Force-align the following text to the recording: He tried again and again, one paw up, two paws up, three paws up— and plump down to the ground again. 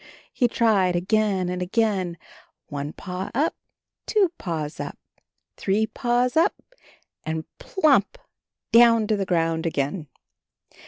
He 0.33 0.47
tried 0.47 0.95
again 0.95 1.47
and 1.47 1.61
again, 1.61 2.17
one 2.69 2.91
paw 2.91 3.29
up, 3.35 3.55
two 4.07 4.31
paws 4.39 4.79
up, 4.79 4.97
three 5.57 5.85
paws 5.85 6.35
up— 6.35 6.55
and 7.23 7.45
plump 7.59 8.17
down 8.71 9.05
to 9.05 9.15
the 9.15 9.27
ground 9.27 9.67
again. 9.67 10.07